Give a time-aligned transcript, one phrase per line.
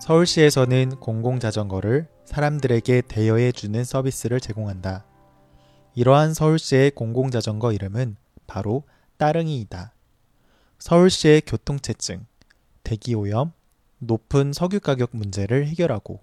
[0.00, 5.04] 서울시에서는 공공자전거를 사람들에게 대여해주는 서비스를 제공한다.
[5.94, 8.16] 이러한 서울시의 공공자전거 이름은
[8.46, 8.84] 바로
[9.18, 9.92] 따릉이이다.
[10.78, 12.24] 서울시의 교통체증,
[12.84, 13.52] 대기오염,
[13.98, 16.20] 높은 석유 가격 문제를 해결하고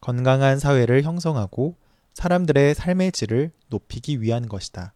[0.00, 1.76] 건강한 사회를 형성하고
[2.14, 4.94] 사람들의 삶의 질을 높이기 위한 것이다.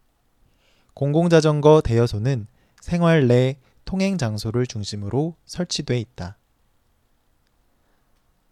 [0.95, 2.47] 공공자전거 대여소는
[2.81, 6.37] 생활 내 통행 장소를 중심으로 설치돼 있다.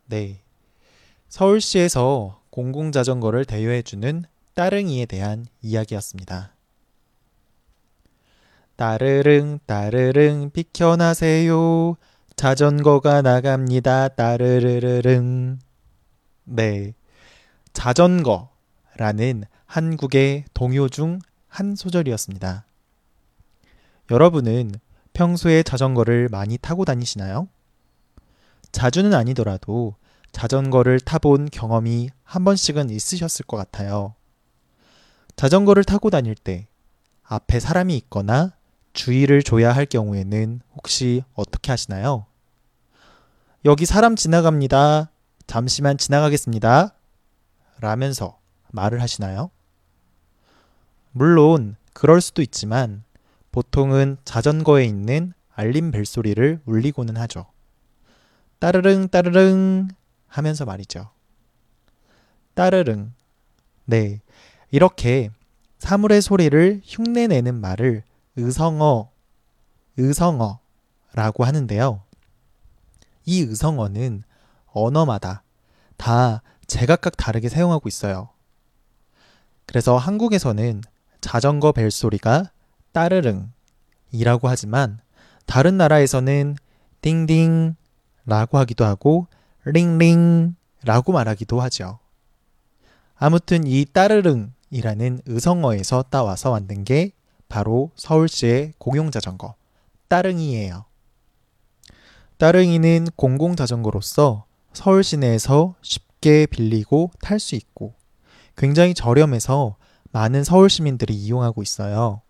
[0.10, 0.42] 네.
[1.30, 6.54] 서울시에서 공공자전거를 대여해주는 따릉이에 대한 이야기였습니다.
[8.76, 11.96] 따르릉 따르릉 비켜나세요.
[12.36, 14.10] 자전거가 나갑니다.
[14.10, 15.60] 따르르르릉.
[16.44, 16.94] 네.
[17.74, 22.66] 자전거라는 한국의 동요 중 한 소절이었습니다.
[24.12, 24.72] 여러분은
[25.14, 27.48] 평소에 자전거를 많이 타고 다니시나요?
[28.72, 29.96] 자주는 아니더라도
[30.32, 34.16] 자전거를 타본 경험이 한 번씩은 있으셨을 것 같아요.
[35.36, 36.68] 자전거를 타고 다닐 때
[37.24, 38.54] 앞에 사람이 있거나
[38.94, 42.26] 주의를 줘야 할 경우에는 혹시 어떻게 하시나요?
[43.66, 45.12] 여기 사람 지나갑니다.
[45.48, 46.96] 잠시만 지나가겠습니다.
[47.80, 48.40] 라면서
[48.72, 49.50] 말을 하시나요?
[51.12, 53.04] 물론 그럴 수도 있지만
[53.52, 57.48] 보통은 자전거에 있는 알림 벨 소리를 울리고는 하죠.
[58.60, 59.88] 따르릉 따르릉
[60.28, 61.10] 하면서 말이죠.
[62.54, 63.14] 따르릉.
[63.86, 64.22] 네.
[64.70, 65.32] 이렇게
[65.80, 68.04] 사물의 소리를 흉내내는 말을
[68.36, 69.10] 의성어,
[69.98, 72.04] 의성어라고 하는데요.
[73.26, 74.24] 이 의성어는
[74.68, 75.44] 언어마다
[75.98, 78.30] 다 제각각 다르게 사용하고 있어요.
[79.66, 80.82] 그래서 한국에서는
[81.22, 82.52] 자전거 벨소리가
[82.92, 85.00] 따르릉이라고 하지만
[85.46, 86.56] 다른 나라에서는
[87.02, 87.76] 띵띵
[88.30, 89.28] 라고 하기도 하고
[89.66, 92.00] 링링 라고 말하기도 하죠.
[93.16, 97.12] 아무튼 이 따르릉이라는 의성어에서 따와서 만든 게
[97.50, 99.56] 바로 서울시의 공용자전거
[100.08, 100.86] 따릉이에요.
[102.38, 107.96] 따릉이는 공공자전거로서 서울 시내에서 쉽게 빌리고 탈 수 있고
[108.56, 109.76] 굉장히 저렴해서
[110.12, 112.22] 많은 서울 시민들이 이용하고 있어요.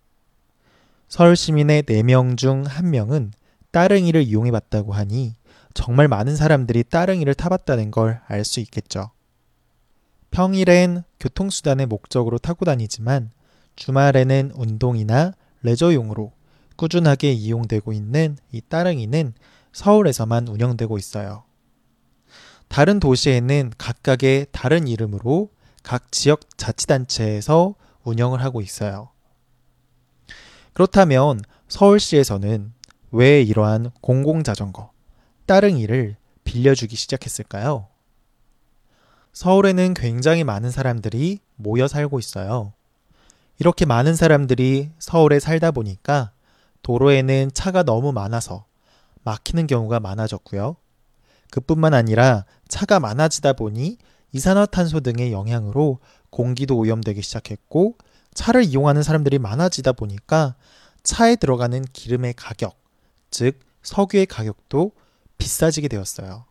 [1.07, 3.31] 서울 시민의 4명 중 1명은
[3.71, 5.35] 따릉이를 이용해 봤다고 하니
[5.79, 9.12] 정말 많은 사람들이 따릉이를 타봤다는 걸 알 수 있겠죠.
[10.29, 13.31] 평일엔 교통수단의 목적으로 타고 다니지만
[13.78, 15.31] 주말에는 운동이나
[15.63, 16.34] 레저용으로
[16.75, 19.34] 꾸준하게 이용되고 있는 이 따릉이는
[19.72, 21.45] 서울에서만 운영되고 있어요.
[22.67, 25.50] 다른 도시에는 각각의 다른 이름으로
[25.84, 29.11] 각 지역 자치단체에서 운영을 하고 있어요.
[30.73, 32.73] 그렇다면 서울시에서는
[33.11, 34.91] 왜 이러한 공공자전거,
[35.49, 37.87] 따릉이를 빌려주기 시작했을까요?
[39.33, 42.73] 서울에는 굉장히 많은 사람들이 모여 살고 있어요.
[43.57, 46.33] 이렇게 많은 사람들이 서울에 살다 보니까
[46.83, 48.65] 도로에는 차가 너무 많아서
[49.23, 50.75] 막히는 경우가 많아졌고요.
[51.49, 53.97] 그뿐만 아니라 차가 많아지다 보니
[54.31, 55.97] 이산화탄소 등의 영향으로
[56.29, 57.97] 공기도 오염되기 시작했고
[58.35, 60.53] 차를 이용하는 사람들이 많아지다 보니까
[61.01, 62.79] 차에 들어가는 기름의 가격,
[63.31, 64.91] 즉 석유의 가격도
[65.39, 66.45] 비싸지게 되었어요.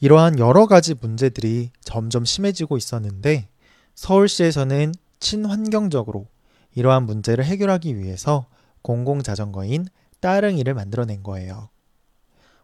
[0.00, 3.48] 이러한 여러 가지 문제들이 점점 심해지고 있었는데
[3.94, 6.26] 서울시에서는 친환경적으로
[6.74, 8.46] 이러한 문제를 해결하기 위해서
[8.82, 9.86] 공공자전거인
[10.20, 11.68] 따릉이를 만들어낸 거예요.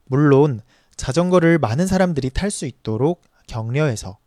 [0.05, 0.61] 물론
[0.97, 4.19] 자전거를 많은 사람들이 탈 수 있도록 격려해서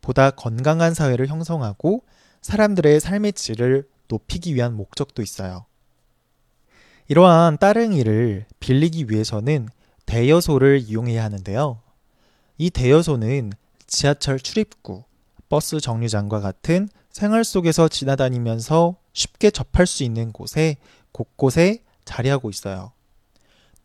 [0.00, 2.04] 보다 건강한 사회를 형성하고
[2.42, 5.66] 사람들의 삶의 질을 높이기 위한 목적도 있어요.
[7.08, 9.68] 이러한 따릉이를 빌리기 위해서는
[10.12, 11.80] 대여소를 이용해야 하는데요.
[12.58, 13.50] 이 대여소는
[13.86, 15.04] 지하철 출입구,
[15.48, 20.76] 버스 정류장과 같은 생활 속에서 지나다니면서 쉽게 접할 수 있는 곳에
[21.12, 22.92] 곳곳에 자리하고 있어요.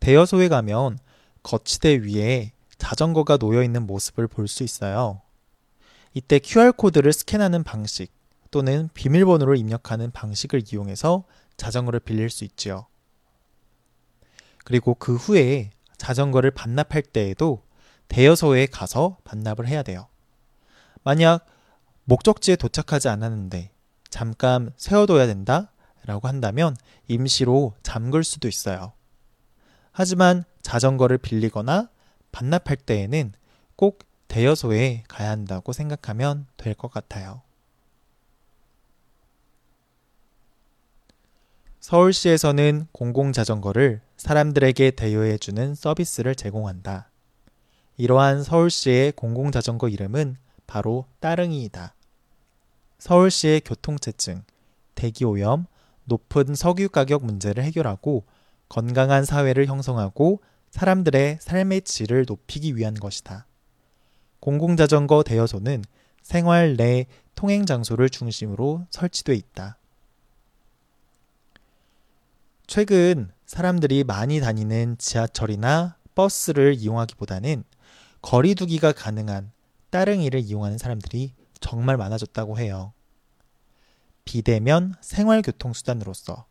[0.00, 0.98] 대여소에 가면
[1.42, 5.22] 거치대 위에 자전거가 놓여 있는 모습을 볼 수 있어요.
[6.12, 8.12] 이때 QR코드를 스캔하는 방식
[8.50, 11.24] 또는 비밀번호를 입력하는 방식을 이용해서
[11.56, 12.86] 자전거를 빌릴 수 있지요.
[14.64, 17.62] 그리고 그 후에 자전거를 반납할 때에도
[18.08, 20.08] 대여소에 가서 반납을 해야 돼요.
[21.02, 21.44] 만약
[22.04, 23.70] 목적지에 도착하지 않았는데
[24.08, 25.70] 잠깐 세워둬야 된다
[26.06, 26.74] 라고 한다면
[27.06, 28.92] 임시로 잠글 수도 있어요.
[29.92, 31.90] 하지만 자전거를 빌리거나
[32.32, 33.32] 반납할 때에는
[33.76, 33.98] 꼭
[34.28, 37.42] 대여소에 가야 한다고 생각하면 될 것 같아요.
[41.80, 47.08] 서울시에서는 공공자전거를 사람들에게 대여해주는 서비스를 제공한다.
[47.96, 50.36] 이러한 서울시의 공공자전거 이름은
[50.66, 51.94] 바로 따릉이이다.
[52.98, 54.42] 서울시의 교통체증,
[54.96, 55.66] 대기오염,
[56.04, 58.24] 높은 석유 가격 문제를 해결하고
[58.68, 60.40] 건강한 사회를 형성하고
[60.70, 63.46] 사람들의 삶의 질을 높이기 위한 것이다.
[64.40, 65.84] 공공자전거 대여소는
[66.22, 67.06] 생활 내
[67.36, 69.78] 통행 장소를 중심으로 설치돼 있다.
[72.66, 77.64] 최근 사람들이 많이 다니는 지하철이나 버스를 이용하기보다는
[78.20, 79.52] 거리두기가 가능한
[79.88, 82.92] 따릉이를 이용하는 사람들이 정말 많아졌다고 해요.
[84.26, 86.44] 비대면 생활교통수단으로서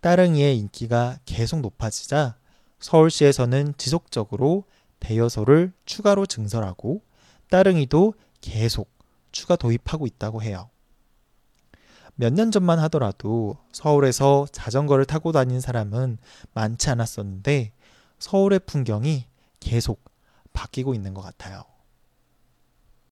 [0.00, 2.38] 따릉이의 인기가 계속 높아지자
[2.80, 4.64] 서울시에서는 지속적으로
[5.00, 7.02] 대여소를 추가로 증설하고
[7.50, 8.90] 따릉이도 계속
[9.32, 10.70] 추가 도입하고 있다고 해요.
[12.20, 16.18] 몇 년 전만 하더라도 서울에서 자전거를 타고 다니는 사람은
[16.52, 17.70] 많지 않았었는데
[18.18, 19.26] 서울의 풍경이
[19.60, 20.02] 계속
[20.52, 21.62] 바뀌고 있는 것 같아요.